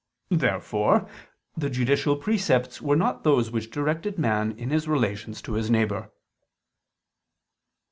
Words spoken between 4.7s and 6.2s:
his relations to his neighbor.